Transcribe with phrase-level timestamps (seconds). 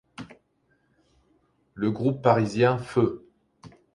[1.75, 3.29] Le groupe parisien Feu!